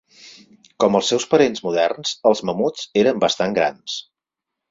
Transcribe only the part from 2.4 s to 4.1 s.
mamuts eren bastant grans.